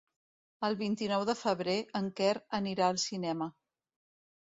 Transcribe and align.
El 0.67 0.77
vint-i-nou 0.77 1.25
de 1.29 1.35
febrer 1.41 1.75
en 1.99 2.07
Quer 2.21 2.31
anirà 2.61 2.87
al 2.87 2.99
cinema. 3.05 3.49